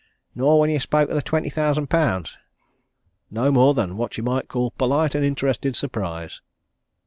[0.33, 2.35] "Nor when you spoke of the twenty thousand pounds?"
[3.29, 6.41] "No more than what you might call polite and interested surprise!"